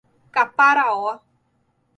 [0.31, 1.21] Caparaó